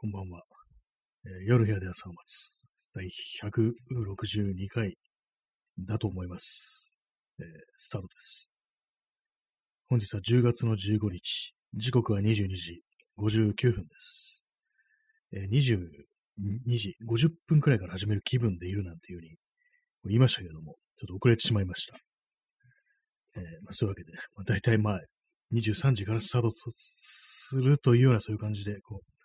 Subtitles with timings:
[0.00, 0.42] こんばんは。
[1.26, 2.68] えー夜部屋で朝を待つ。
[2.94, 3.10] 第
[3.42, 4.94] 162回
[5.76, 7.00] だと思います。
[7.40, 8.48] えースタートです。
[9.88, 11.52] 本日は10月の15日。
[11.74, 12.80] 時刻は22時
[13.18, 14.44] 59分です。
[15.32, 19.34] えー22時50分くらいから始める気分でいるなんていうふうに
[20.04, 21.98] 言いましたけども、ちょっと遅れてしまいました。
[23.34, 25.00] えーまあ、そういうわけで、まあ、大体まあ、
[25.52, 29.17] 23時からスタートするというようなそういう感じで、こう、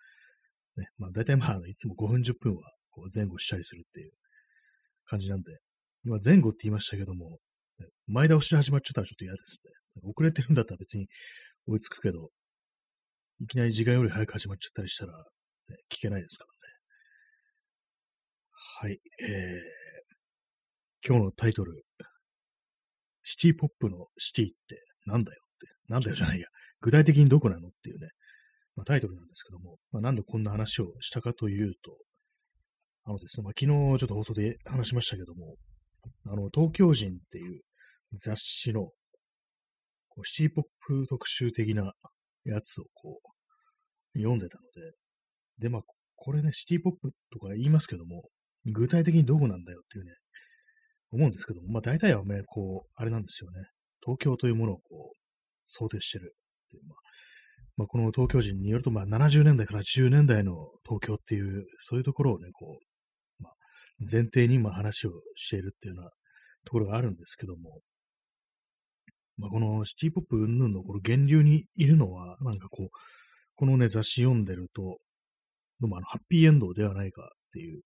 [0.76, 4.12] ね、まあ大体まあ、いつも5分10分はこう前後したりするっていう
[5.06, 5.58] 感じなんで、
[6.04, 7.38] 今前後って言いましたけども、
[8.06, 9.70] 前倒し始まっちゃったらちょっと嫌ですね。
[10.02, 11.06] 遅れてるんだったら別に
[11.66, 12.30] 追いつくけど、
[13.40, 16.54] いきなり時間より早く始まっちゃったりしたら、ね、聞けないですからね。
[18.80, 21.84] はい、えー、今日のタイトル、
[23.22, 24.54] シティポップのシティって
[25.06, 26.46] なんだよって、なんだよじゃないや、
[26.80, 28.08] 具体的にどこなのっていうね、
[28.76, 31.96] まあ、タイトルなんですけども、まあ、なんでこんな話をしたかというと、
[33.04, 35.56] あのですね、まあ、昨日ちょっと放送で話しましたけども、
[36.26, 37.60] あの、東京人っていう
[38.20, 38.90] 雑誌の
[40.14, 41.92] こうシティポップ特集的な
[42.44, 44.92] やつをこう、読んでたので、
[45.58, 45.82] で、まあ、
[46.16, 48.22] これね、シティポップとか言いますけども、
[48.64, 50.12] 具体的にどこなんだよっていうね、
[51.10, 53.60] 思うんですけども、まあ大体はね、こう、あれなんですよね。
[54.04, 55.16] 東京というものをこう、
[55.66, 56.34] 想定してる
[56.66, 56.98] っていう、まあ、
[57.76, 63.54] まあ、この東京人によると、まあ70年代から80年代の東京っていう、そういうところをね、こう、まあ、
[64.00, 66.10] 前提にま話をしているっていうような
[66.64, 67.80] ところがあるんですけども、
[69.36, 72.88] まあ、このシティポップ云々のこの源流にいるのは、なんかこう、
[73.56, 74.98] このね、雑誌読んでると、
[75.80, 77.82] どうもあの、ハッピーエンドではないかっていう、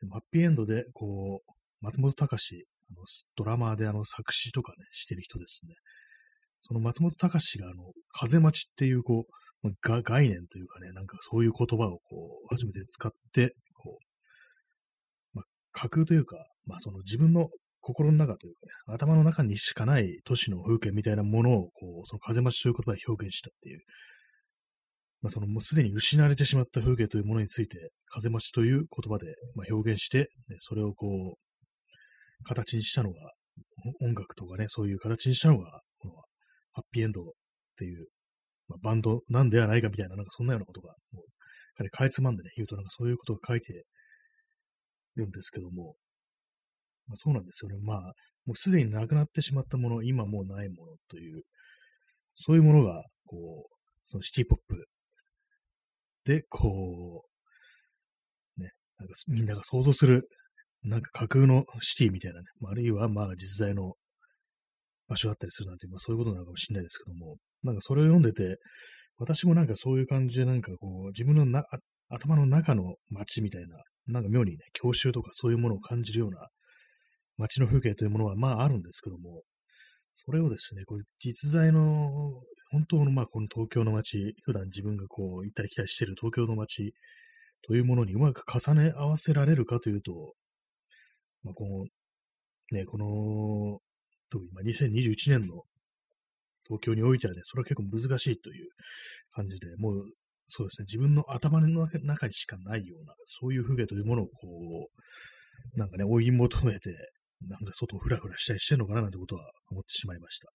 [0.00, 3.04] でもハッピーエンドで、こう、松本隆、あの
[3.36, 5.74] ドラマーであの作詞とかね、してる人ですね。
[6.62, 13.98] その松本隆があの、風待ちっていう、こう、まあが概念というかね、なんかそういう言葉をこう、初めて使って、こ
[15.34, 17.48] う、まあ、架空というか、まあその自分の
[17.80, 23.80] 心の中というかね、頭の中にしかない都市の風景みたいなものを、こう、その風待ちという言葉で表現したっていう、
[25.20, 33.18] まあそのもうすでに失われてしまった風景というものについて、風待ちという言葉で、まあ、表現して、ね、それをこう、形にしたのが、
[34.00, 35.80] 音楽とかね、そういう形にしたのが、
[36.72, 37.24] ハッピーエンドっ
[37.76, 38.06] ていう、
[38.68, 41.24] まあ、バンドなんではないかみたいな、なんかそんなようなことが、もう、
[41.76, 43.84] 彼かいつまんでね、言うとなんかそういうことが書いて
[45.16, 45.94] るんですけども、
[47.06, 47.78] まあ、そうなんですよね。
[47.82, 47.98] まあ、
[48.44, 51.42] もうすでになくなってしまったもの、今もうないものという、
[52.34, 54.84] そういうものが、こう、そのシティポップ
[56.24, 57.24] で、こ
[58.56, 60.28] う、ね、なんかみんなが想像する
[60.84, 63.94] なんか架空のシティみたいなね、まああるいはまあ実在の
[65.08, 68.56] 場所だったりするなんて、まあそういうことなのかもしれないですけども、なんかそれを読んでて、
[69.18, 71.64] 私もなんかそういう感じでなんかこう、自分のな
[72.08, 73.76] 頭の中の街みたいな、
[74.06, 76.48] なんか妙にね、郷愁とかそういうものを感じるような
[77.36, 79.42] 街の風景というものはまああるんですけども、
[80.14, 82.10] それをですね、こう実在の、
[82.70, 86.94] 本当のまあこの東京の街、普段自分がこう行ったり来たりしている東京の街
[87.66, 90.34] というものにうまく重ね合わせられるかというと、
[91.44, 93.80] まあ、この、ね、この、
[94.32, 95.62] 特にまあ2021年の
[96.64, 98.70] 東京においてはね、それは結構難しいという
[99.32, 100.04] 感じで、もう、
[100.46, 104.88] そうですね、自分の頭の中にしかないような、そういう風景というものをこ
[105.76, 106.90] う、なんかね、追い求めて、
[107.46, 110.48] なんか外をふらふらしたりしてるのかななんてことは思ってしまいました。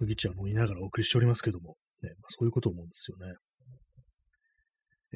[0.00, 3.34] 麦茶を飲みながらお送りしておりますけども、ね、まあ、そういうことを思うんですよね。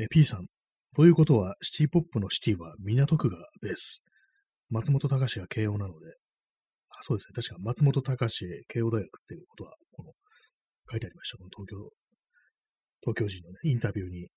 [0.05, 0.47] え、P さん、
[0.95, 4.03] ということは、シティポップのシティは港区がベース。
[4.73, 6.07] 松本隆が慶応なので、
[6.89, 7.35] あそうですね。
[7.35, 10.13] 確か松本隆慶応大学っていうことは、この、
[10.91, 11.37] 書いてありました。
[11.37, 11.91] この東京、
[13.03, 14.29] 東京人のね、インタビューに。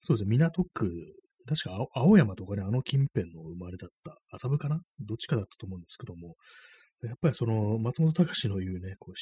[0.00, 0.30] そうですね。
[0.30, 0.90] 港区、
[1.46, 4.18] 確か青山とかね、あの近辺の生まれだった。
[4.30, 4.80] 麻布かな？
[5.00, 6.36] どっちかだったと思うんですけども、
[7.02, 9.14] やっぱりその、松本隆の言うね、こう、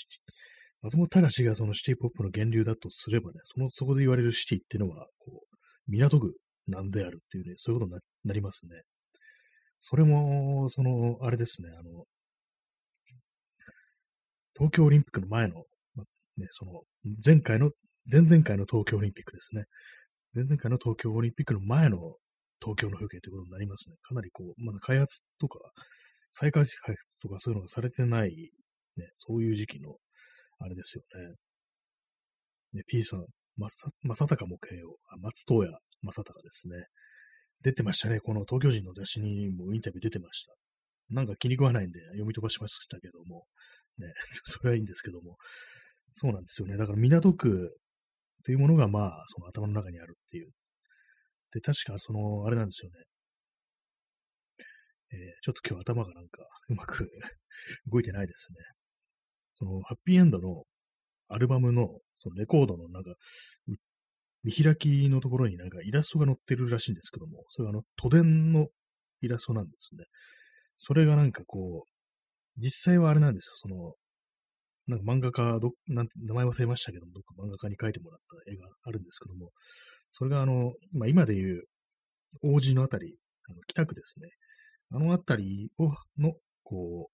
[0.83, 5.57] 松本隆がそのシティポップの源流だとすればね、その、そこで言われるシティっていうのは、こう、
[5.89, 6.35] 港区
[6.67, 8.83] なんであるっていうね、そういうことになりますね。
[9.81, 12.05] それも、その、あれですね、あの、
[14.55, 15.65] 東京オリンピックの前の、
[15.95, 16.05] ま、
[16.37, 16.83] ね、その、
[17.25, 17.71] 前回の、
[18.11, 19.65] 前々回の東京オリンピックですね。
[20.35, 22.17] 前々回の東京オリンピックの前の
[22.61, 23.97] 東京の風景ということになりますね。
[24.03, 25.59] かなりこう、まだ開発とか、
[26.33, 26.75] 再開発
[27.23, 28.51] とかそういうのがされてない、
[28.97, 29.97] ね、そういう時期の、
[30.59, 31.03] あれですよ
[32.73, 32.81] ね。
[32.81, 33.25] ね、P さん、
[33.57, 36.85] まさ、まさたかも慶応、あ松任谷正隆ですね。
[37.63, 38.21] 出てましたね。
[38.21, 40.53] この東京人の雑誌にもインタビュー出てました。
[41.11, 43.45] なんか気に食わないんで読み飛ばしましたけども、
[43.99, 44.07] ね、
[44.47, 45.37] それはいいんですけども、
[46.13, 46.77] そうなんですよね。
[46.77, 47.77] だから港区
[48.45, 50.51] というものが、まあ、その頭の中にあるっていう。
[51.53, 52.97] で、確か、その、あれなんですよね。
[55.11, 57.11] えー、ちょっと今日頭がなんか、うまく
[57.91, 58.59] 動いてないですね。
[59.53, 60.65] その、ハッピーエンドの
[61.29, 63.15] アルバムの、そのレコードのなんか、
[64.45, 68.69] 見開きのところになんかイラストが載ってるらしいんですけども、それはあの、都電の
[69.21, 70.05] イラストなんですね。
[70.79, 73.95] それがなんかこう、実際はあれなんですよ、その、
[74.87, 79.51] なんか漫画家、ど、なんて、名前忘れましたけども、どっか漫画家に描いてもらった絵があるんですけども、
[80.13, 81.63] それがあの、まあ、今で言う、
[82.43, 83.17] 王子のあたり、
[83.49, 84.29] あの北区ですね。
[84.91, 86.33] あのあたりを、の、
[86.63, 87.13] こう、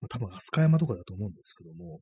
[0.00, 2.00] まあ、多分飛鳥山とかだと思うんですけども、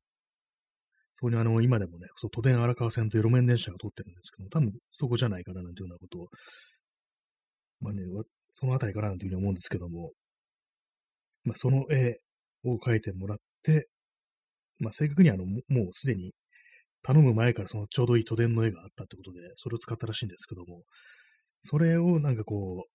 [1.17, 6.27] そこにあの、今でもね、そう、都電荒川線という路面電車が通ってるんですけども、多分そこじゃないかななんていうようなことを、
[7.79, 8.01] まあね、
[8.51, 10.11] そのあたりかななんていうふうに思うんですけども、
[11.45, 12.17] まあ、その絵
[12.65, 13.87] を描いてもらって、
[14.79, 15.51] まあ、正確にあの、も
[15.89, 16.33] うすでに
[17.01, 20.81] 頼む前からそのちょうどいい都電の絵があったってことで、それを使ったらしいんですけども、
[21.63, 22.89] それをなんかこう、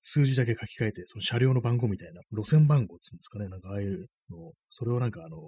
[0.00, 5.38] 数字だけ書き換えて、その車両の番号みたいな、路線番号っていうんですかね、なんかああいうのそれをなんかあの、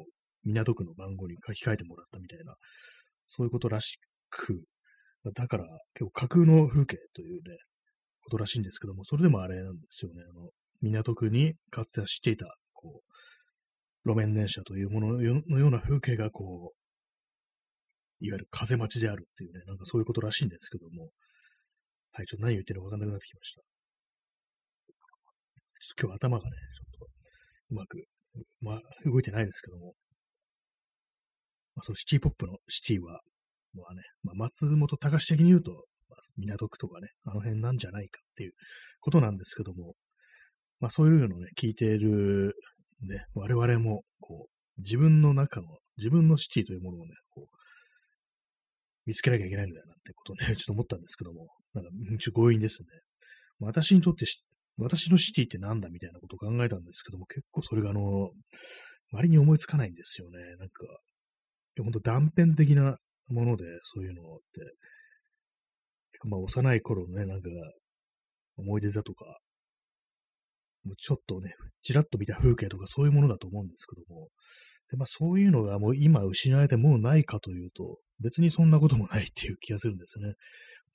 [0.45, 2.55] 港区の番号に書き換えてもらったみたいな、
[3.29, 3.99] そういうことらし
[4.31, 4.63] く、
[5.35, 5.65] だから
[5.95, 7.57] 結構架空の風景というね、
[8.25, 10.51] ことらしいんですけども、それでもあれなんですよね、あの、
[10.81, 13.03] 港区にかつては知っていた、こ
[14.05, 15.23] う、路面電車というものの
[15.59, 21.11] ような風景がこう、いわゆる風待ちであるっていうね、なんかそういうことらしいんですけども、
[22.13, 23.61] はい、ちょっと何言ってるかわかんなくなってきました。
[25.81, 27.13] ちょっと今日頭がね、ちょっと
[27.71, 28.05] うまく、
[28.61, 29.95] まあ、動いてないですけども、
[31.77, 33.21] まあ、そのシティポップのシティは、
[33.75, 35.73] まあね、まあ、松本隆的に言うと、
[36.09, 38.53] まあ、港区とかね、あの辺なんじゃないかっていう
[39.01, 39.95] ことなんですけども、
[40.81, 42.55] まあそういうのをね、聞いている、
[43.03, 45.67] ね、我々も、こう、自分の中の、
[45.97, 47.57] 自分のシティというものをね、こう、
[49.07, 52.89] 見つけなきゃいけないんだよなってことをね、 ちょっと思ったんですけども、なんか、ちょ強引ですね。
[53.61, 54.27] 私にとって
[54.77, 58.31] 私のシティってなんだみたいなことを考えたんですけども、結構それがあの、
[59.13, 60.39] 割に思いつかないんですよね。
[60.59, 60.85] なんか、
[61.83, 62.99] ほんと断片的な
[63.29, 64.61] もので、そういうのって、
[66.13, 67.49] 結構まあ幼い頃のね、なんか、
[68.57, 69.25] 思い出だとか、
[70.85, 74.29] もうちょっとね、ちらっと見た風景とかそういうものだと思うんですけども、
[74.91, 80.27] でまあそういうのがもう今失われてもうないかというと、別にそんなこともないっていう気がするんですね。
[80.27, 80.35] 本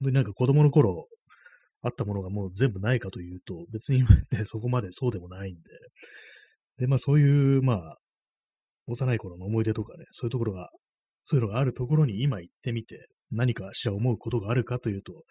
[0.03, 1.07] 当になんか子供の頃
[1.81, 5.61] あったものがもう全部ないかというと、別に、ね、そこまでそうでもないんで、
[6.77, 7.97] で、まあそういう、まあ、
[8.89, 10.69] 幼い頃の思い出とかね、そういうところが、
[11.23, 15.23] そういうのがあるところに今行ってみて、何かしら思うことがあるかというと、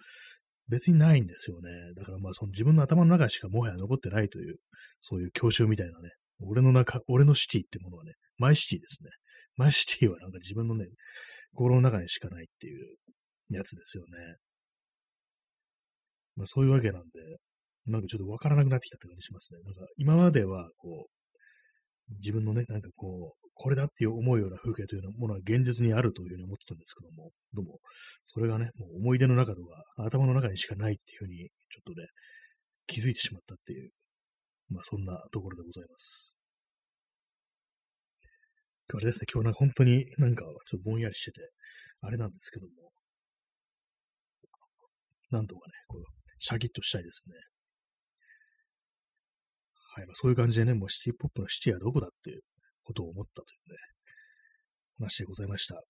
[0.69, 1.71] 別にないんですよね。
[1.97, 4.57] だからまあその自分の頭の中しかもはや残ってないという、
[5.01, 6.11] そういう教習みたいなね、
[6.41, 9.11] 俺の中、俺のシティってものはね、マイシティですね。
[9.57, 10.87] マイシティはなんか自分のね、
[11.55, 12.97] 心の中にしかないっていう
[13.51, 14.37] やつですよね。
[16.37, 17.09] まあそういうわけなんで、
[17.87, 19.61] なんかちょっとわからなくなってきたって感じしますね。
[19.65, 27.81] なんか今まではこう、自分のね、なんかこう、これだっていう思うような風景というものは現実にあるというふうに思ってたんですけども、どうも、
[28.25, 32.07] それがね、もう思い出の中とか、頭の中にしかないっていうふうに、ちょっとね、
[32.87, 33.91] 気づいてしまったっていう、
[34.71, 36.37] まあそんなところでございます。
[38.95, 41.41] あれですね、今日なんか本当になんかちょっとぼんやりしてて、
[42.03, 42.93] あれなんですけども、
[45.31, 46.05] なんとかね、こう、
[46.39, 47.35] シャキッとしたいですね。
[49.97, 52.43] はい、まあ、そういう感じでね、もうシティポップのシティはどこだっていう
[52.89, 53.77] ことを思ったというね、
[54.99, 55.83] 話でございました。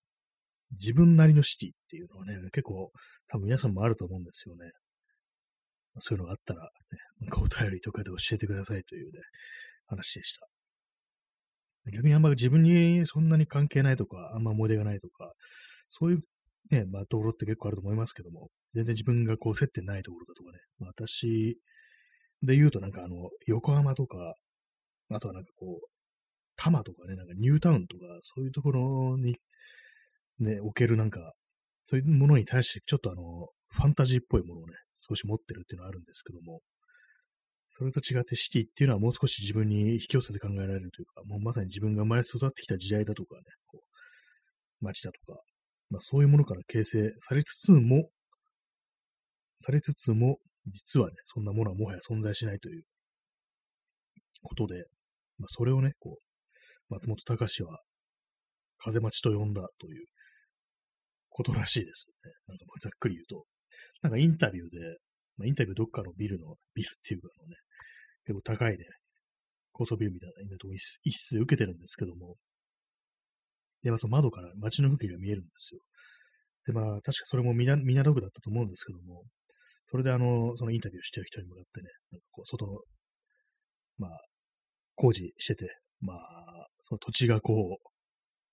[0.71, 2.91] 自分なりのシティっていうのはね、結構
[3.29, 4.69] 多分皆さんもあると思うんですよね。
[5.99, 6.69] そういうのがあったら、ね、
[7.21, 9.19] なんかお便りとかで教えてくださいというね、
[9.87, 10.47] 話でした。
[11.91, 15.31] 逆にあんま自分にそんなに関係ないとか、あんま思い出がないとか、
[15.89, 16.19] そういう
[16.69, 21.57] ね、まあ、ところって結構あると思いますけども、全然自分がこう接点ないところだとかね、まあ、私
[22.43, 24.35] で言うとなんかあの、横浜とか、
[25.09, 25.87] あとはなんかこう、
[26.59, 29.37] 多摩とかね、なんかニュータウンとか、そういうところに、
[30.39, 31.33] ね、置けるなんか、
[31.83, 36.59] そういうものに対して、ちょっとあの、ファンタジーっぽいものをね、少し持ってるっていうのはあるんですけども、
[37.71, 43.79] それと違ってシティっていうのはもう少し自分に引き寄せて考えられるというか、もうまさに自分が生まれ育ってきた時代だとかね、こ
[44.81, 45.39] う街だとか、
[45.89, 48.09] まあそういうものから形成されつつも、
[49.59, 52.83] されつつも、実はね、そんなものはもはや存在しないという
[54.43, 54.83] ことで、
[55.37, 56.28] まあそれをね、こう、
[56.89, 57.79] 松本隆は
[58.79, 60.05] 風待ちと呼んだという
[61.29, 62.31] ことらしいですね。
[62.47, 63.45] なんかざっくり言うと。
[64.01, 64.97] なんかインタビューで、
[65.37, 67.55] まあ、インタビューどっかのビルの、ビルっていうかのね、
[68.25, 68.85] 結構高いね、
[69.71, 72.35] 高層ビルみたいなとこ一室で受けてるんですけども、
[73.83, 75.81] で、まあ、その窓から街の風景が見えるんですよ。
[76.65, 79.23] で、まあ、確かそれもミナミナログだったと思うんですけども、
[79.91, 82.79] それであの、そのインタビューしてる人に向かってね、なんかこう、外の、
[83.97, 84.11] まあ、
[84.95, 87.89] 工事してて、まあ、その土地がこう、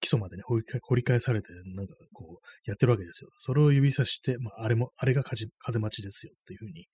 [0.00, 3.30] 基礎までね、掘り掘り返されて、なんかこう、やってるわけですよ。
[3.38, 5.46] それを指さして、まあ、あれも、あれが風
[5.78, 6.86] 待ちですよっていうふうに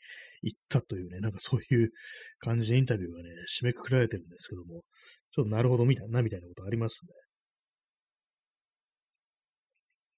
[0.42, 1.90] 言ったというね、なんかそういう
[2.38, 4.82] 感じでインタビューがね、締めくくられてるんですけども、
[5.32, 7.12] ちょっとなるほどみたいな、みたいなことありますね。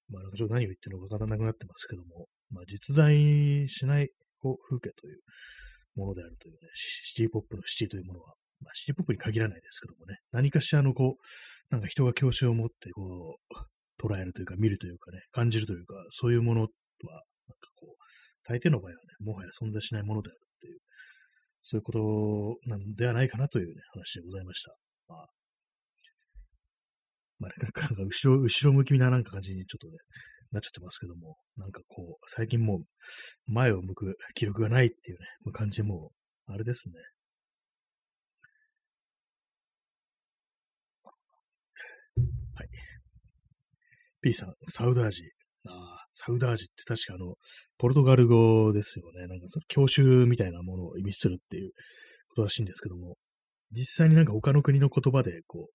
[0.09, 4.09] まあ、なんかちょっと何を言ってるのかわからなくなってますけども、まあ、実在しない
[4.41, 5.19] 風景という
[5.95, 8.33] ものであるというね、シティポップのシティというものは、
[8.65, 13.55] まあ、シティポップに限らないですけどもね、何かしらのこう、なんか人が教師を持ってこう、
[14.01, 16.73] 捉えるというか、見るというかね、感じるというか、そういうものは、なんか
[17.75, 18.03] こう、
[18.43, 20.79] 大抵の場合はね、もはや存在しないものであるっていう、
[21.61, 21.91] そういうこ
[22.63, 24.75] となんではないかなというね、話でございました。
[25.07, 25.27] まあ、
[27.39, 29.93] まあ、なんか後ろ、後ろ向きななんか感じにちょっとね、
[30.51, 32.81] なっちゃってますけども、なんかこう、最近もう
[33.51, 36.11] 前を向く記録がないっていうね、感じも、
[36.47, 36.95] あれですね。
[44.25, 45.21] P さん、サウダージ。
[45.67, 47.35] ああ、サウダージって確かあの、
[47.77, 49.27] ポルトガル語ですよね。
[49.27, 51.73] なんかその教習みたいなものを意味するっていう
[52.29, 53.17] ことらしいんですけども、
[53.71, 55.73] 実際になんか他の国の言葉でこう、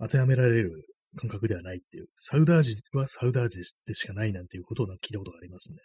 [0.00, 0.86] 当てはめられる
[1.16, 5.76] 感覚ではないっていう、サウダージはサウダージでしかないなんていうことを聞いたことがありますね。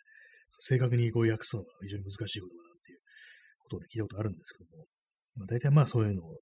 [0.59, 2.99] 正確にこう訳すのが非常に難しいことだなっていう
[3.59, 4.85] ことを、ね、聞いたことあるんですけども、
[5.35, 6.39] まあ、大体まあそういうのって、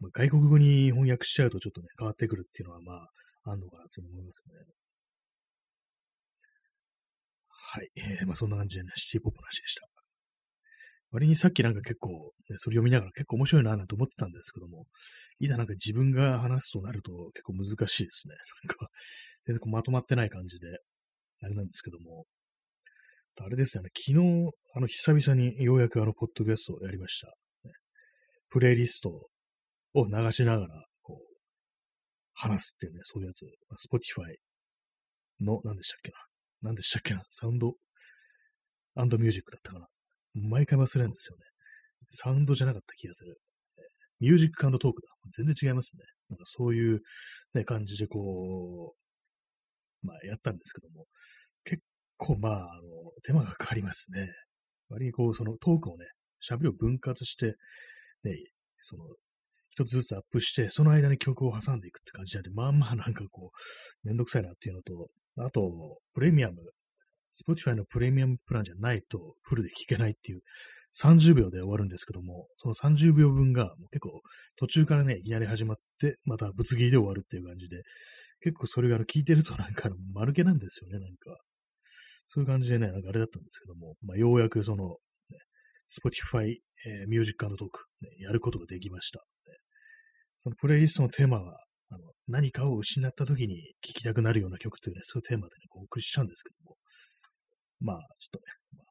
[0.00, 3.08] ま、外国語に翻訳しちゃうとちょっとね、変わってくるっていうのはまあ、
[3.44, 4.80] あんのかなと思いますね。
[7.48, 7.90] はい。
[7.96, 9.86] えー、まあそんな感じでね、シティポップの話でした。
[11.12, 14.86] 割にさっきなんか結構、ね、それ読みながら結構面白いななんて思ってたんですけども、
[15.40, 18.34] いざなんか自分が話すとなると結構難しいですね。
[18.64, 18.88] なんか、
[19.46, 20.66] 全然こうまとまってない感じで、
[21.42, 22.26] あれなんですけども、
[23.42, 27.32] あれですよね、昨日、あの、久々にようやくあの、ポッドキャストをやりました。
[28.50, 29.28] プレイリスト
[29.94, 30.84] を流しながら、
[32.40, 33.44] 話すっていうね、そういうやつ、
[33.86, 34.34] Spotify
[35.44, 36.16] の、何でしたっけな。
[36.62, 37.22] 何でしたっけな。
[37.30, 37.74] サウンド
[38.96, 39.86] アンドミュージックだったかな。
[40.34, 41.44] 毎回忘れるんですよね。
[42.08, 43.38] サウンドじゃなかった気がする。
[44.20, 44.92] ミュージックトークだ。
[45.36, 46.04] 全然違いますね。
[46.28, 47.00] なんかそういう、
[47.54, 48.94] ね、感じでこ
[50.02, 51.06] う、まあやったんですけども、
[51.64, 51.82] 結
[52.16, 52.82] 構まあ、あの、
[53.22, 54.28] 手間がかかりますね。
[54.88, 56.06] 割にこう、そのトークをね、
[56.48, 57.54] 喋りを分割して、
[58.24, 58.36] ね、
[58.82, 59.04] その、
[59.80, 63.50] 一つずつアップして、その間に曲を挟んでいくって感じなんで、まあまあなんかこ
[64.04, 65.08] う、めんどくさいなっていうのと、
[65.38, 66.56] あと、プレミアム
[67.32, 70.40] Spotify のプレミアムプランじゃないとフルで聴けないっていう
[71.00, 74.20] 30秒で終わるんですけども、その30秒分が結構
[74.56, 77.82] 途中からね、いきなり始まって、またぶつ切りで終わるっていう感じで、
[78.40, 81.40] 結構それが聞いてるとなんか丸気なんですよね、なんか。
[82.26, 84.96] そういう感じでね、なんかあれだったんですけども、まあ、ようやくその、
[85.30, 85.38] ね、
[85.90, 86.56] Spotify、
[86.86, 89.24] えー、ミュージックトーク、ね、やることができました、
[90.40, 91.58] そのプレイリストのテーマは、
[91.92, 96.76] あの何かを失った時に聴きたくなるような曲というね、そういうテーマでね、お送りしたんですけども、
[97.80, 98.44] まあ、ちょっとね、
[98.76, 98.86] まあ、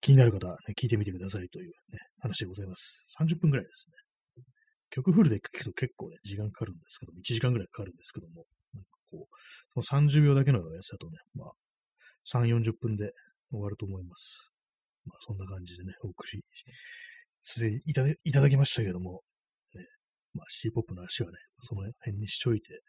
[0.00, 3.14] 気になる方は、ね、聞いてみてくださいという、ね、話でございます。
[3.18, 4.44] 30分くらいですね。
[4.90, 8.44] 曲フルで聞くと結構ね、時間かかるんですけども、1時間くらいかかるんですけども、
[8.74, 11.52] なんかこう、その30秒だけのやつだとね、まあ、
[12.32, 13.12] 3、40分で
[13.50, 14.52] 終わると思います。
[15.06, 16.42] まあ、そんな感じでね、お送り
[17.42, 19.22] すでいたいただきましたけども、
[20.34, 22.80] まあ、C ポップの話はね、その辺にしといて、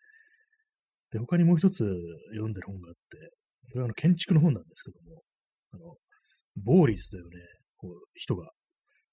[1.12, 1.86] で、他にもう一つ
[2.34, 3.32] 読んでる本があって、
[3.66, 5.22] それはあの建築の本なんですけども、
[5.74, 5.96] あの、
[6.64, 7.30] ボーリスというね、
[7.78, 8.52] こう人が、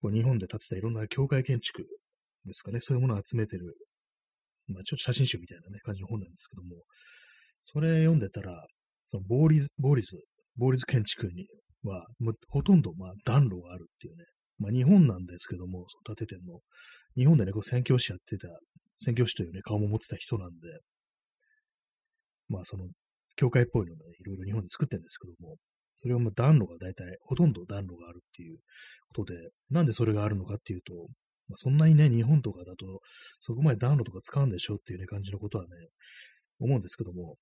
[0.00, 1.84] こう日本で建てたいろんな教会建築
[2.44, 3.74] ですかね、そういうものを集めてる、
[4.68, 6.82] まあちょっと写真集みたいなね、感じの本なんですけども、
[7.64, 8.66] それ読んでたら、
[9.06, 10.18] そのボーリズ、ボーリズ、
[10.56, 11.46] ボーリズ建築に
[11.84, 12.06] は、
[12.48, 14.24] ほとんどまあ暖炉があるっていうね、
[14.58, 16.60] まあ日本なんですけども、その建ててんの、
[17.16, 18.48] 日本でね、こう宣教師やってた、
[19.02, 20.54] 宣教師というね、顔も持ってた人なんで、
[22.48, 22.86] まあその
[23.36, 25.56] 教会っぽいのね、いろいろ日本で作ってるんですけども、
[25.96, 28.58] それはもう暖炉が大体、ほとんど暖炉があるっていう
[29.08, 30.94] ことで、なんでそれがあるのかっていうと、
[31.48, 33.00] まあ、そんなにね、日本とかだと、
[33.40, 35.70] そこまで暖炉とか使うんでしょうっていうね、感じのことはね、
[36.58, 37.36] 思うんですけども、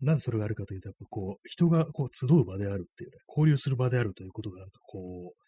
[0.00, 5.47] なぜそれがあるかというと、やっぱこう、人がこう集う場であるっていうね、交流する場であるということが、なんかこう、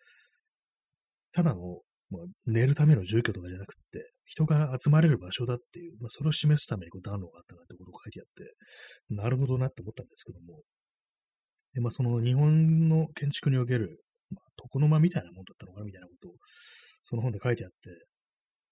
[1.32, 10.60] ただのまあ、寝るための住居とかじゃなくて、人が集まれる場所だっていう、まあ、それを示すためにこう暖炉があったなってことを書いてあって、なるほどなって思ったんですけども、
[11.74, 16.32] で、まあ、その日本の建築における、まあ、床の間みたいなもんだったのかなみたいなことを、
[17.08, 17.76] その本で書いてあって、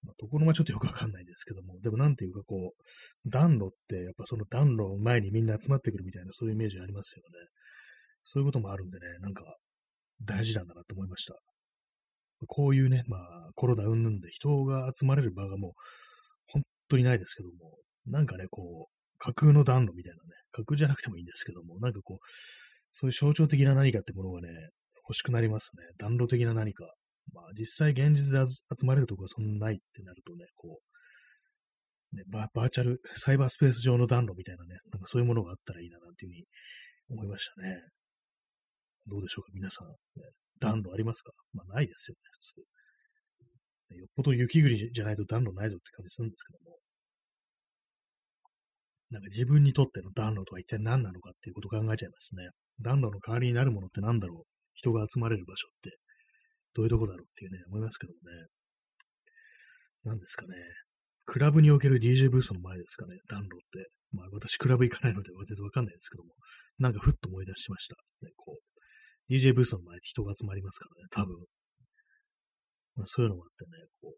[0.03, 7.47] まあ、ところがちょっとよくわかんないですけども、でもなんていうかこう、暖炉って、やっぱその暖炉前にみんな集まってくるみたいな、そういうイメージありますよね。
[8.25, 9.43] そういうこともあるんでね、なんか、
[10.21, 11.35] 大事なんだなと思いました。
[12.47, 15.71] こういうね、まあ、コロナ云々で人が集まれる場がもう、
[16.47, 22.17] 本当にないですけども、なんかね、こう、架空の暖炉みたいなね、架空じゃなくてもいいんですけども、なんかこう、
[22.91, 24.49] そういう象徴的な何かってものがね、
[25.07, 25.83] 欲しくなりますね。
[25.97, 26.85] 暖炉的な何か。
[27.33, 30.79] まあ、実際現実で集まれるところはそんなないってなるとね、こ
[32.13, 36.45] う、ね、バーチャル、サイバースペース上の暖炉みたいなね、なんかそういうものがあったらいいななんていうふうに
[37.11, 37.81] 思いましたね。
[39.07, 39.87] どうでしょうか、皆さん。
[40.59, 41.31] 暖炉ありますか？
[41.53, 43.97] まあ、ないですよね、普通。
[43.97, 46.77] よっぽど雪国じゃないと暖炉ないぞって感じするんですけども。
[49.09, 52.49] なんか自分にとっての暖炉とは一体何なのかっていうことを考えちゃいますね。
[52.81, 54.51] 暖炉の代わりになるものって何だろう？
[54.75, 55.97] 人が集まれる場所って
[56.75, 58.45] どういうとこだろうっていうね、思いますけどもね。
[60.03, 60.53] 何ですかね。
[61.25, 63.89] クラブにおける DJ ブースの前ですかね、暖炉って。
[64.11, 66.35] まあ私クラブ行かないので全然わかんないですけども、
[66.77, 67.95] なんかふっと思い出しました。
[68.21, 68.61] ね、こう、
[69.29, 71.35] DJ ブースの前って人が集まりますからね、多分。
[72.95, 73.71] まあ、そういうのもあってね、
[74.01, 74.17] こう、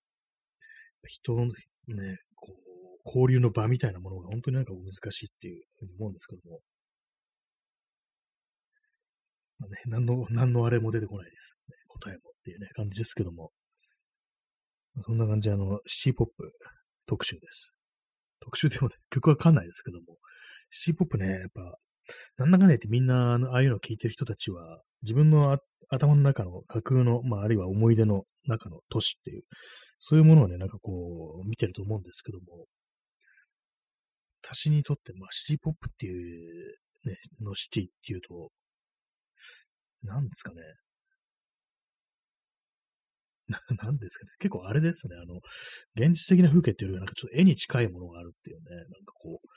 [1.07, 2.71] 人のね、こう、
[3.05, 6.59] 交流の場みたいなものが本当になんか難しいっていうふうに思うんですけども。
[9.59, 11.75] まあね、何の、何のあれも出てこないです、ね。
[11.87, 13.51] 答えもっていうね、感じですけども。
[15.01, 16.51] そんな感じで、あの、シティポップ
[17.05, 17.75] 特集です。
[18.39, 20.17] 特集でもね、曲わかんないですけども、
[20.69, 21.77] シティポップね、やっぱ、
[22.37, 25.57] なんだかんだ言ってみんな、ああいうのを聴いてる人たちは、自分の
[25.89, 29.43] 頭の中の架空の、まあ、あるいは思い出の中の都市っていう、
[29.99, 32.65] そういうものをね、なんかこう、見てると思うんですけども、
[34.43, 38.51] 私にとって、まあ、シティポップっていう、ね、のシティっていうと、
[40.03, 40.61] 何ですかね。
[43.47, 44.31] な、 なんですかね。
[44.39, 45.15] 結構あれですね。
[45.15, 45.41] あの、
[45.95, 48.63] 現実的な風景っていうよりは、なんかちょっと絵に近いものがあるっていうね。
[48.75, 49.47] なんかこう、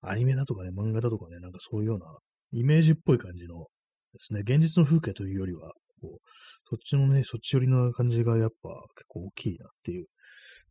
[0.00, 2.18] アニメだとかね、漫画だとかね、なんかそういうような
[2.52, 3.68] イメージっぽい感じの
[4.16, 6.20] ですね、現実の風景というよりは、こう、
[6.68, 10.06] そっちのね、そっち寄りの感じがやっぱ結構大きいなっていう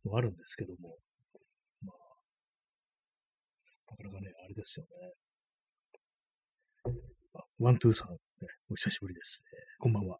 [0.04, 0.98] のがあるんですけども、
[1.82, 1.96] まあ、
[3.90, 4.86] なかなかね、あれですよ
[6.84, 6.92] ね。
[7.34, 8.16] あ、ワントゥーさん、ね、
[8.70, 10.18] お久しぶりです、えー、こんばんは。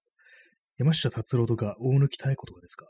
[0.78, 2.86] 山下達郎とか大貫妙子とかですか？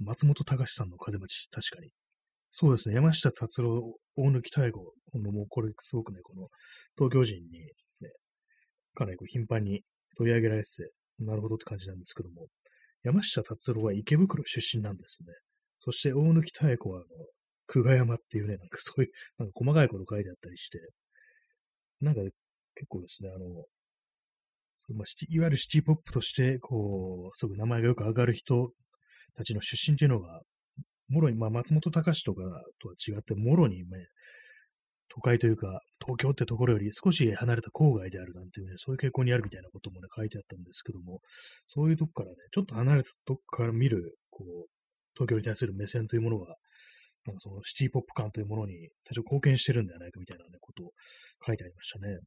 [0.00, 1.90] 松本隆さんの風待ち、確かに。
[2.50, 6.46] そうですね、山下達郎、大貫妙子、このもうこれすごくね、この
[6.96, 7.68] 東京人に、ね、
[8.94, 9.82] かなりこう頻繁に
[10.16, 12.46] 取り上げられてて、なるほどって感じなんですけども、
[13.02, 15.32] 山下達郎は池袋出身なんですね。
[15.80, 17.06] そして大貫妙子は、あの、
[17.66, 20.78] 久我山っていうね、なんかそういう、なんか細かいこと書いてあったりして、
[22.00, 22.22] なんか
[22.74, 23.64] 結構ですね、あの、
[24.76, 28.70] そうまあ、いわゆるシティポップとして、こう、すぐ名前がよく上がる人
[29.36, 30.40] たちの出身っていうのが、
[31.08, 32.42] もろに、まあ、松本隆とか
[32.80, 33.84] とは違って、もろにね、
[35.14, 41.20] 都会というか、東京ってところより少し離れた郊外であるなんていうね、そういう傾向にあるみたいなこともね、書いてあったんですけども、
[41.68, 44.66] そういうとこからね、ちょっと離れたとこから見る、こう、
[45.14, 46.56] 東京に対する目線というものが、
[47.26, 50.90] なんかそのシティポップ感というものに多少貢献してるんではないかみたいなね、ことを
[51.46, 52.18] 書いてありましたね。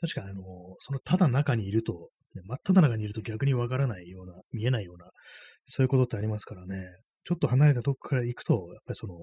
[0.00, 0.42] 確かあの、
[0.80, 5.08] そのただ中にいると、ね、真っ只中にいると逆にわからないような、見えないような、
[5.66, 6.84] そういうことってありますからね、
[7.24, 9.14] ちょっと離れたとこから行くと、やっぱりその、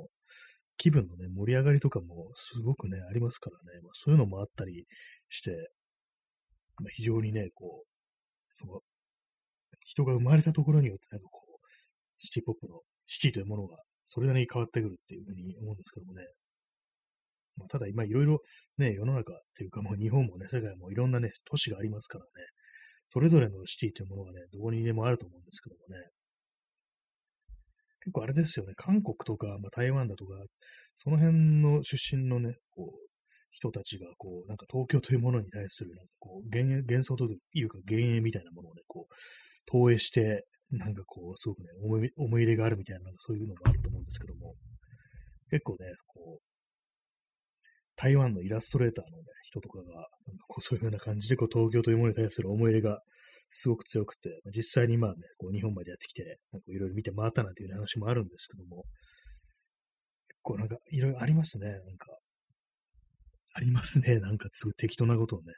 [0.77, 4.86] 気分のね、盛り上がりとかもすごくね、ありますからね、まあ、そういうのもあったり
[5.29, 5.51] して、
[6.77, 7.88] まあ、非常にね、こう、
[8.51, 8.81] その、
[9.86, 11.67] 人が生まれたところによって、なんかこう、
[12.19, 16.23] シティポップの、シティというものが、それなりに変わってくるっていうふうに思うんですけどもね。
[17.57, 18.39] まあ、ただ今いろいろ
[18.77, 22.29] ね、世の中っていうかもう日本もね、世界もいろんなね、都市がありますからね、
[23.07, 26.07] それぞれのシティというものがね、どこにでもあると思うんですけどもね。
[28.01, 30.33] 結構あれですよね、韓国とか、まあ、台湾だとか、
[30.95, 33.11] その辺の出身のね、こう、
[33.51, 39.13] 人たちが、こう、なんか東京というものに対する、なんかこう、幻幻想というか、幻影みたいなものをね、こう、
[39.65, 44.55] 投影して、なんかこう、すごくね、思い思い入れがあるみたいな、なんかそういうのもあると思うんですけども、
[45.49, 46.51] 結構ね、こう、
[47.97, 50.07] 台湾のイラストレーターの、ね、人とかが、なんか
[50.47, 53.01] こうそういうような感じでこう東京というものに対する思い入れが
[53.51, 58.85] すごく強くて、実際にまあね、こう日本までやってきて、いろいろ見て回ったなんていう話もあるんですけども、
[60.29, 62.07] 結構なんかいろいろありますね、なんか。
[63.53, 65.53] ありますね、なんかすごい適当なことをね、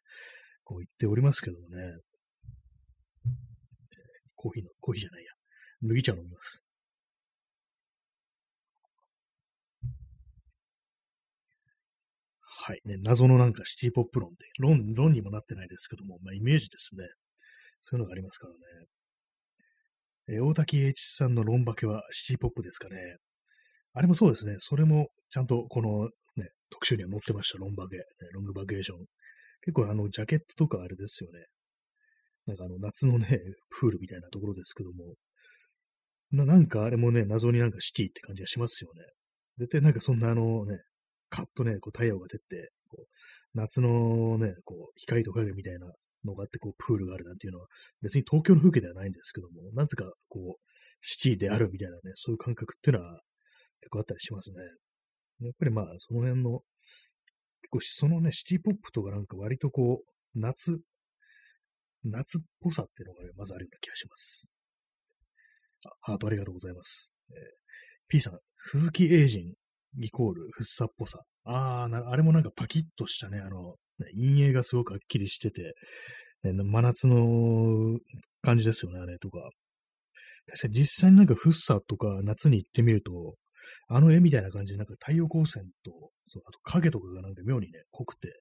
[0.64, 1.76] こう言っておりますけどもね。
[4.36, 5.32] コーヒーの、コーヒーじゃないや。
[5.82, 6.64] 麦茶飲みます。
[12.66, 12.82] はい。
[12.86, 17.06] ね、謎のなんかシティポップ論って、論、論にもなってないですけども、まあイメージですね。
[17.84, 18.60] そういうのがありますからね。
[20.30, 22.96] えー大滝栄一さんのロンバケはシティポップですかね。
[23.92, 24.56] あれもそうですね。
[24.60, 26.06] それもちゃんとこの
[26.38, 27.58] ね、特集には載ってました。
[27.58, 29.00] ロンバケ、ねロングバケーション。
[29.66, 31.46] 結構あの、ジャケットとかあれですよね。
[32.46, 33.28] なんかあの、夏のね、
[33.82, 35.16] プールみたいなところですけども、
[36.32, 39.04] ななんかあれもね、謎になんかシティって感じがしますよね。
[39.58, 40.80] 絶対なんかそんなあのね、
[41.30, 43.08] カッとね、こう太陽が出て、こう
[43.54, 45.94] 夏のね、こう光と影みたいな
[46.26, 47.68] のがあって、こうプールがあるなんていうのは、
[48.02, 50.62] 別に東京の風景ではないんですけども、なぜかこう、
[51.02, 53.22] シティであるみたいなね、そういう感覚っていうのは
[53.82, 54.56] 結構あったりしますね。
[55.42, 56.62] やっぱりまあ、その辺の、
[57.62, 60.80] 結構そのね、シティポップとかなんか割とこう、夏、
[62.06, 64.54] 夏っぽさっていうのがね、まずあるような気がします。
[65.86, 67.14] あ、ハートありがとうございます。
[67.32, 67.64] えー
[68.10, 69.54] P さん、鈴木英人
[70.00, 71.24] イコールフッサっぽさ。
[71.46, 73.76] あーな、あれもなんかパキッとしたね、あの、
[74.16, 75.74] 陰影がすごくはっきりしてて、
[76.44, 77.98] ね、真夏の
[78.42, 79.50] 感じですよね、あれとか。
[80.48, 83.36] 確かに実際になんかフッサとか夏に行ってみると、
[83.88, 85.92] あの絵みたいな感じで、なんか太陽光線と、
[86.28, 88.34] そうあと影とかがなんか妙にね、濃くて、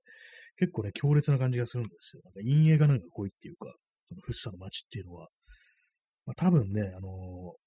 [0.56, 2.22] 結構ね、強烈な感じがするんですよ。
[2.24, 3.72] なんか陰影がなんか濃いっていうか、
[4.08, 5.28] そのフッサの街っていうのは。
[6.26, 7.62] まあ多分ね、あのー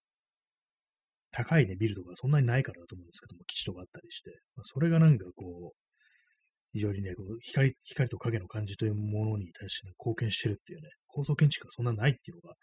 [1.36, 5.85] 高いね、ビルとかそんなにないからだと思うんですけども、基地とかあったりして、まあ、それがなんかこう、
[6.76, 12.56] 非常にね、こう光、光と影の感じというものに対して、ね、貢献してるっていうね、高層建築がそんなないっていうのが、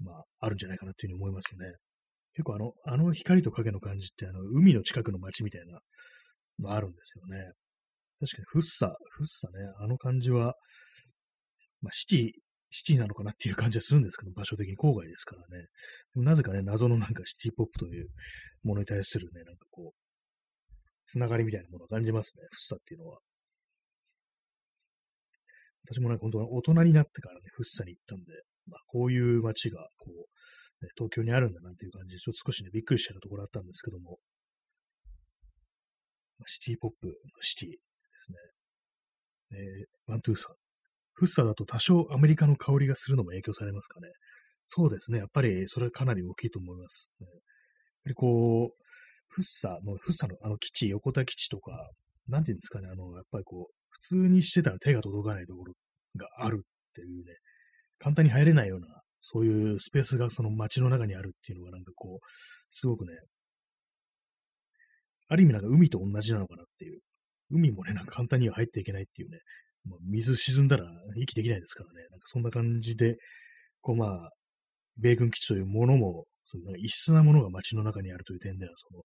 [0.00, 1.72] まあ、あるんじゃないかなっていうふうに思いますね。
[2.34, 5.78] 結構あの、あの光と影の感じって、あの、海の近くの街みたいな
[6.58, 7.52] のあるんですよね。
[8.18, 10.56] 確かに、フッサ、フッサね、あの感じは、
[11.80, 12.30] まあ、シティ、
[12.72, 15.66] シティなのかなっていう感じはするんですけど、場所的に郊外ですからね。
[16.14, 18.08] でもなぜかね、謎のなんかシティポップという
[18.64, 20.07] ものに対するね、なんかこう、
[21.08, 23.18] つながりみたいなものを感じますね、フッサっていうのは。
[25.86, 28.24] 私もね、本当大人になってからね、フッサに行ったんで、
[28.66, 34.18] まあ、こういう街が、こう、ね、東京にあるんだなんていう感じで、ちょっと少しね、びっくりしたところあったんですけども、
[36.38, 37.76] まあ、シティポップのシティで
[38.14, 38.38] すね。
[39.52, 40.56] えー、ワントゥーさん。
[41.14, 44.08] フッサだと多少アメリカの香りがするのも影響されますかね。
[44.68, 45.18] そうですね。
[45.18, 47.10] やっぱりそれはかなり大きいと思います。
[47.18, 47.40] ね、やっ
[48.04, 48.87] ぱりこう、
[49.28, 51.90] フッサ、もうフッサのあの基地、横田基地とか、
[52.28, 55.74] なんていうんですかね、あの、やっぱりこう、普通にしてたら手が届かないところ
[56.16, 57.34] があるっていうね、
[57.98, 58.86] 簡単に入れないような、
[59.20, 62.26] そういうスペースがその街の中にあるっていうのがなんかこう、
[62.70, 63.12] すごくね、
[65.28, 67.00] ある意味なんか海と同じなのかなっていう。
[67.50, 69.38] 海もね、なんか簡単には入っていけないっていうね、
[69.86, 70.84] まあ、水沈んだら
[71.16, 73.16] 息できないですからね、なんかそんな感じで、
[73.80, 74.30] こうまあ、
[74.98, 79.02] 米軍基地というものも、そういうなんか異質なものが街の中にあるという点では、その、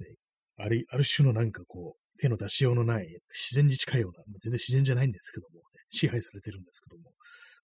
[0.00, 0.16] ね、
[0.56, 7.12] ある、ある種のなんかこう、手の出しようのない自然に近いような、全然自然じゃないんですけども、ね、支配されてるんですけども、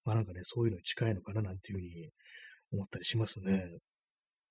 [0.05, 2.11] まあなんかね、そういうのに近いのかななんていうふうに
[2.73, 3.65] 思ったりしますね。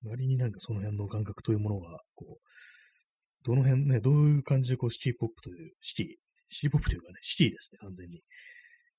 [0.04, 6.06] 割になんかその辺の感覚というものが、こう、どの辺ね、どういう感じでこうシティポップという、シティ、
[6.48, 8.22] シティポップというかね、シティですね、完全に。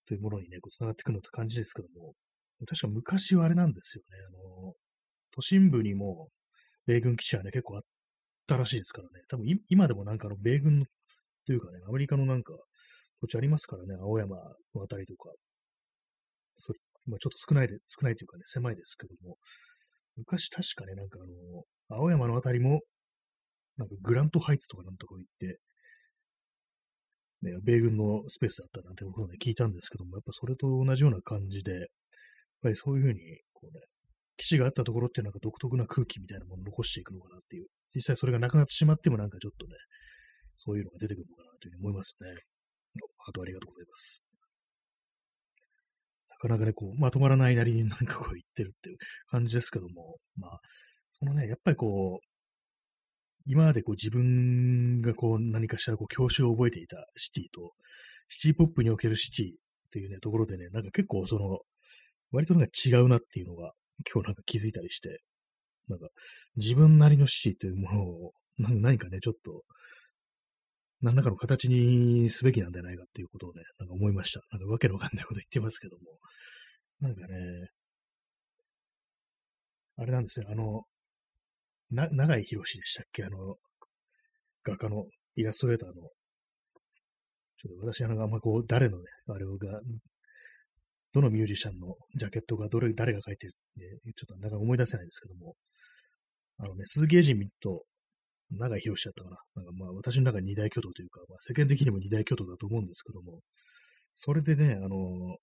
[0.07, 2.13] というものにね、こう繋がってくるのって感じですけども、
[2.67, 4.73] 確か昔はあれなんですよね、あの、
[5.33, 6.29] 都心部にも
[6.85, 7.81] 米軍基地はね、結構あっ
[8.47, 10.85] たらしいですからね、多分今でもなんかあの米軍、
[11.45, 12.53] というかね、アメリカのなんか
[13.21, 14.37] 土地ありますからね、青山
[14.75, 15.29] のあたりとか、
[16.55, 16.73] そ
[17.07, 19.37] まあ、ちょっと少ないで、少ないというかね、狭いですけども、
[20.17, 21.25] 昔確かね、なんかあ
[21.95, 22.81] の、青山のあたりも、
[23.77, 25.59] なんかグラントハイツとかなんとか行って、
[27.41, 31.83] ね、米軍のスペースだったなんてことをね、聞いたんですけども、やっぱそれと同じような感じで、やっ
[32.61, 33.19] ぱりそういうふうに、
[33.53, 33.81] こうね、
[34.41, 39.73] 基地があったところっていうなんか独特な空気みたいなものを残していくのかなっていう、実際それがなくなってしまってもなんかちょっとね、
[40.57, 42.29] そういうのが出てくるのかなというふうに思いますね。
[43.27, 44.25] あとありがとうございます。
[46.29, 50.59] なかなかね、こう、まとまらないなりになんかこう言ってるっていう感じですけども、まあ、
[51.11, 52.25] そのね、やっぱりこう、
[53.45, 57.73] 今までこう自分がこう何かしらこう教習を覚えていたシティと、
[58.27, 59.55] シティポップにおけるシティっ
[59.91, 61.59] ていうね、ところでね、なんか結構その、
[62.31, 63.73] 割となんか違うなっていうのが
[64.11, 65.21] 今日なんか気づいたりして、
[65.87, 66.07] なんか
[66.55, 69.63] 自分なりのシティというものを何かね、ちょっと、
[71.01, 74.41] 何らかの形にすべきなんじゃないかっていうことをね、なんか思いました。
[74.51, 76.03] なんかわけのわかんないこと言ってますけども。
[76.99, 77.69] なんかね、
[79.97, 80.83] あれなんですよ、あの、
[81.89, 83.23] な、長井博でしたっけ？
[83.23, 83.55] あの、
[84.63, 89.81] 画家のイラストレーターの、ちょっと私、あの、あんまこう、誰のね、あれが、
[91.13, 95.55] どのミュージシャンのジャケットがどれ、誰が書いてるって、ちょっとなんか思い出せないですけども、
[96.57, 97.83] あのね、鈴木エジミと
[98.51, 99.37] 長井博士だったかな。
[99.55, 103.39] なんかまあ、私の中に二大巨頭というか、まあ、世間的にも二大巨頭だと思うんですけども、
[104.15, 105.37] それでね、あの、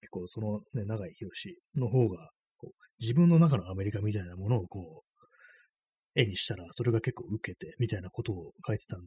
[0.00, 9.06] 結構そのね、長井博士の方が、こう自分の中のアメリカみたいなものをこう、絵にしたら、それが結構受けて、みたいなことを書いてたんで、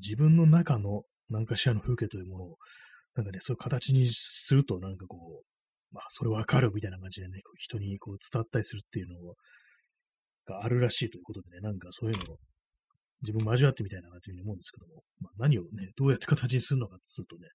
[0.00, 2.56] 自分の中の何かしらの風景というものを、
[3.14, 9.34] なんかね、そういう形にすると、なんかこう、まあ、それわかるみたいな感じでね、人にこう伝わったりするっていうの
[10.46, 12.38] があるらしいということでね、なんかそういうのを
[13.22, 17.48] 自分交わってみたいなというふうに思うんですけども、まあ、何をね、どうやって形にするのかっていうとね、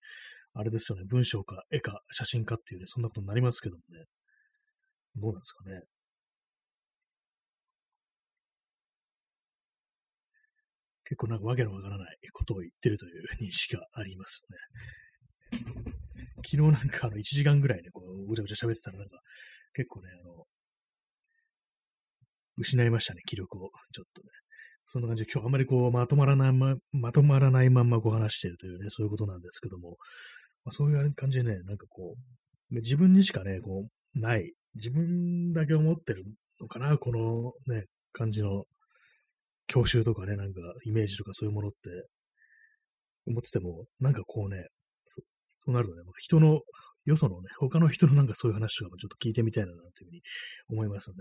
[0.55, 4.05] あれですよね、文章か絵か写真かっていうね、そんなことになりますけどもね、
[5.15, 5.81] どうなんですかね。
[11.05, 14.57] 結構なんかわけのわからないことを言ってるという認識がありますね。
[16.45, 19.17] 昨日なんかあの1時間ぐらいね、こう、ごちゃごちゃ喋ってたらなんか、
[19.73, 20.45] 結構ね、あの、
[22.57, 23.71] 失いましたね、気力を。
[23.93, 24.29] ちょっとね。
[24.85, 29.97] そんな感じで、今日あんまりこう、まとまらないま、まとまらないまんまこう話してるというね、そういうことなんですけども、
[30.65, 32.15] まあ、そういう感じでね、なんかこ
[32.71, 36.25] う、自分にしかね、こう、ない、自分だけ思ってる
[36.59, 38.65] のかな、このね、感じの
[39.67, 41.77] 教習とかね、なんかイメージとかそういうものって
[43.27, 44.67] 思ってても、なんかこうね、
[45.65, 46.61] そうなるとね、人の、
[47.05, 50.21] よそのね、他の人のなんかそういう話とかもちょっと聞いてみたいな、なんていうふうに
[50.69, 51.15] 思いますね。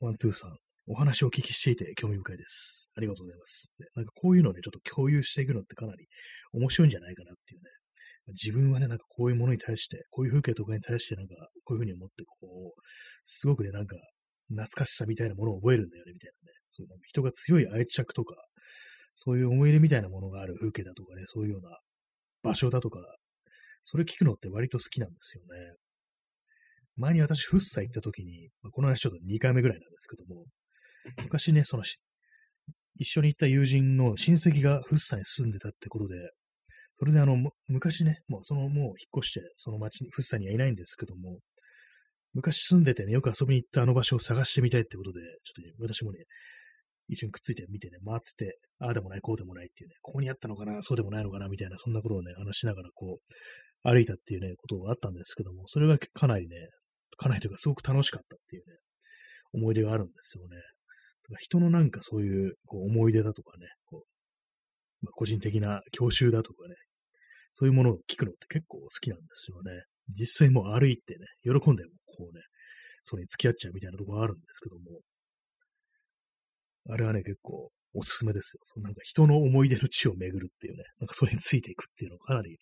[0.00, 0.56] ワン、ツーさん。
[0.86, 2.90] お話をお聞きしていて興味深いです。
[2.96, 3.72] ありがとうございます。
[3.94, 6.06] なんかこういうのをね、ちょっと共有していくのってかなり
[6.52, 7.70] 面白いんじゃないかなっていうね。
[8.32, 12.80] 自分はね、なんかこういうものに対して、こういう風景とかに対してなんか、こういうふうに思って、こう、
[13.24, 13.96] すごくね、なんか、
[14.48, 16.58] 懐かしさみたいなものを覚えるんだよね、みたいなね。
[16.70, 18.34] そういう人が強い愛着とか、
[19.14, 21.78] そういう思い入れみたいなものがある風景だとかね、そういうような
[22.42, 23.00] 場所だとか、
[23.82, 25.76] それ聞くのって割と好きなんですよね。
[26.96, 30.44] 前に私、フッサ行った時に、まあ、この話ちょっと2回目ぐらいなんですけども、
[31.22, 31.82] 昔ね、その
[32.96, 36.16] 一緒に行った友人の親戚がフッサに住んでたってことで、
[36.98, 37.36] それであの、
[37.68, 41.38] 昔ね、もうそのもう引っ越して、その町に、フッサにはいないんですけども、
[42.34, 46.24] 昔住んでてね、よく遊びに行ったあの場所を探してみたいってことで、ちょっとね、私もね、
[47.08, 53.34] 一緒にくっついてみてね、回ってて、ああでもない、こうでもないっていうね、ここにあったのかな、そうでもないのかな、みたいな、そんなことをね、話しながらこう、
[53.82, 56.56] 歩いたっていうね、ことがあったんですけども、それがかなりね、
[57.16, 58.76] かなりというかすごく楽しかったっていうね、
[59.52, 60.56] 思い出があるんですよね。
[61.38, 64.10] 人のなんかそういうこう思い出だとかね、こう
[65.02, 66.74] まあ、個人的な教習だとかね、
[67.52, 69.82] そういうものを聞くのって結構好きなんですよね。
[70.08, 72.42] 実際もう歩いてね、喜んでこうね、
[73.02, 75.00] それに付き合っちゃうみたいなところがあるんですけども、
[76.88, 78.60] あれはね、結構おすすめですよ。
[78.64, 82.58] そのなんか人の思い出の地を巡るっていうね、なんかそれについていくっていうのがかなり、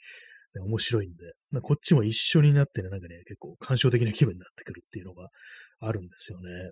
[0.54, 5.28] ね、面白いんで、こっちも一緒になってね、なんかね、結構感傷的な気分になってくるっていうのが
[5.80, 6.70] あるんですよね。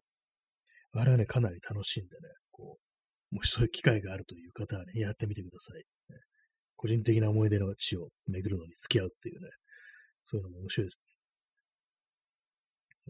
[0.93, 2.79] あれはね、かなり楽しいんでね、こ
[3.33, 5.77] う、もしそういう機会があるという方はね、やってみてください。
[5.77, 6.21] ね、
[6.77, 9.49] 個人的な思い出の地を巡るのに付き合うっていうね、
[10.25, 11.19] そういうのも面白いです。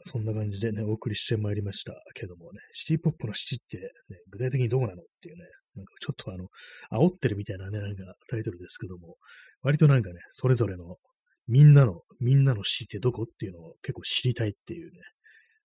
[0.05, 5.45] そんな感じでね、お送りしてまいりましたけどもね、シティポップのシティって、ね、具体的にどこなのっていうね、
[5.77, 6.49] なんかちょっとあの、
[6.91, 9.17] 煽ってるみたいなね、なんかタイトルですけども、
[9.63, 10.97] 割となんかね、それぞれの
[11.49, 15.01] みんなの、みんなの死ってどこっていうのを結構知りたいっていうね、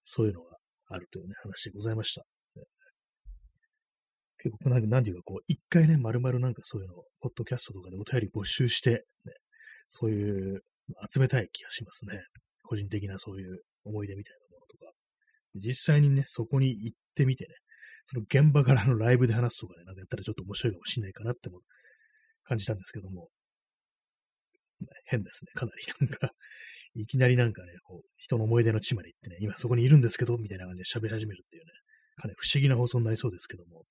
[0.03, 2.23] そういうのがあるというね、話でございました。
[4.43, 9.33] 結構なんか、なんていうかこう、一回ね、丸々なんかそういうのを、ポッドキャストとかでお便り募集して、ね、
[9.87, 10.63] そういう
[11.11, 12.19] 集めたい気がしますね。
[12.63, 14.91] 個人的なそういう思い出みたいなものとか。
[15.55, 17.55] 実際にね、そこに行ってみてね、
[18.11, 21.59] その現場からのライブで話すとかね、なんかやったらちょっと面白いかもしれないかなっても
[22.43, 23.29] 感じたんですけども、
[25.05, 26.07] 変ですね、かなり。
[26.07, 26.31] なんか、
[26.95, 31.71] いきなりなんかね、こう、人の思い出の地まで行ってね、今そこにいるんですけど、みたいな感じで喋り始めるっていうね、
[32.17, 33.85] かなり不思議な放送になりそうですけども、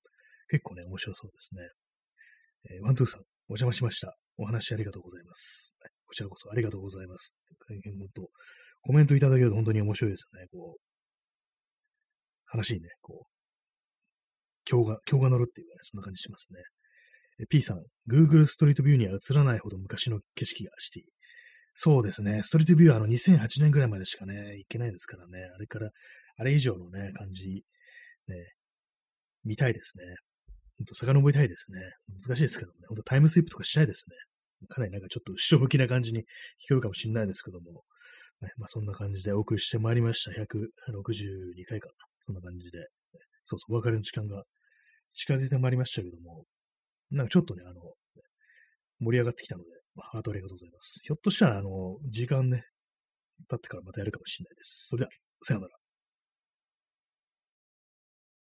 [0.49, 1.63] 結構ね、面白そうですね。
[2.77, 4.17] えー、ワントゥーさん、お邪魔しました。
[4.37, 5.75] お話ありがとうございます。
[6.05, 7.35] こちらこそありがとうございます。
[7.69, 8.29] 大変本当、
[8.83, 10.47] コメントいただけると本当に面白いですね。
[10.53, 10.81] こう、
[12.47, 13.40] 話にね、こう、
[14.71, 16.61] 今日が、今日が乗るっていうかね、そんな感じしますね。
[17.49, 21.03] P さん、Google ストリートビューには映らないほど昔の景色がシティ。
[21.75, 22.43] そうですね。
[22.43, 25.39] ストリートビューはあの2008年ぐらいまでしかね、行けないですからね。
[25.55, 25.91] あれから、
[26.37, 27.65] あれ以上のね、感じ、
[28.29, 28.53] ね、
[29.45, 30.05] 見たいですね。
[30.79, 31.81] ほんと遡りたいですね。
[32.27, 32.87] 難しいですけどもね。
[32.89, 34.17] ほんとタイムスイップとかしたいですね。
[34.69, 36.27] かなりなんかちょっと後ろ向きな感じに聞こ
[36.73, 37.85] えるかもしれないですけども。
[38.43, 40.31] ね、まあそんな感じでお送りしてまいりました。
[40.33, 41.93] 162回かな。
[42.27, 42.89] そんな感じで。
[43.45, 44.45] そうそう、お別れの時間が
[45.15, 46.45] 近づいてまいりましたけども、
[47.11, 47.81] なんかちょっとね、あの、
[49.01, 51.01] 盛り上がってきたので、まあ、ハートありがとうございます。
[51.03, 52.65] ひょっとしたら、あの、時間ね、
[53.49, 54.87] 経ってからまたやるかもしれないです。
[54.89, 55.11] それでは、
[55.43, 55.80] さよなら。